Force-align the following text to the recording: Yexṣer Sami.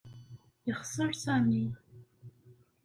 Yexṣer 0.67 1.11
Sami. 1.23 1.65